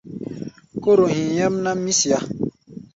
[0.83, 2.19] Kóro hí̧í̧ nyɛ́mná, mí siá.